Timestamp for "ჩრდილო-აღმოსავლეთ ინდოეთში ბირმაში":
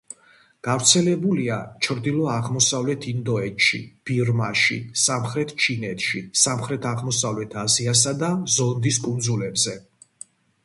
1.87-4.77